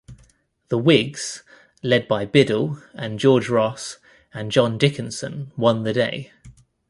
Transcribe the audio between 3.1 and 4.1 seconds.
George Ross